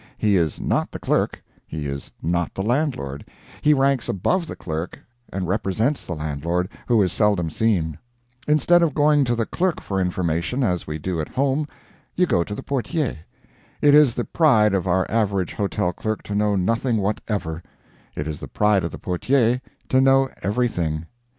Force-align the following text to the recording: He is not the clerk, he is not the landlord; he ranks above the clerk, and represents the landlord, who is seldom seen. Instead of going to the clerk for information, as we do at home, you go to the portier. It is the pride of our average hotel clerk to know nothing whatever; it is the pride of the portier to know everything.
He 0.17 0.35
is 0.35 0.59
not 0.59 0.89
the 0.89 0.97
clerk, 0.99 1.43
he 1.67 1.85
is 1.87 2.09
not 2.23 2.55
the 2.55 2.63
landlord; 2.63 3.23
he 3.61 3.71
ranks 3.71 4.09
above 4.09 4.47
the 4.47 4.55
clerk, 4.55 4.97
and 5.31 5.47
represents 5.47 6.03
the 6.07 6.15
landlord, 6.15 6.69
who 6.87 7.03
is 7.03 7.13
seldom 7.13 7.51
seen. 7.51 7.99
Instead 8.47 8.81
of 8.81 8.95
going 8.95 9.25
to 9.25 9.35
the 9.35 9.45
clerk 9.45 9.79
for 9.79 10.01
information, 10.01 10.63
as 10.63 10.87
we 10.87 10.97
do 10.97 11.21
at 11.21 11.29
home, 11.29 11.67
you 12.15 12.25
go 12.25 12.43
to 12.43 12.55
the 12.55 12.63
portier. 12.63 13.15
It 13.79 13.93
is 13.93 14.15
the 14.15 14.25
pride 14.25 14.73
of 14.73 14.87
our 14.87 15.05
average 15.07 15.53
hotel 15.53 15.93
clerk 15.93 16.23
to 16.23 16.33
know 16.33 16.55
nothing 16.55 16.97
whatever; 16.97 17.61
it 18.15 18.27
is 18.27 18.39
the 18.39 18.47
pride 18.47 18.83
of 18.83 18.89
the 18.89 18.97
portier 18.97 19.61
to 19.89 20.01
know 20.01 20.31
everything. 20.41 21.05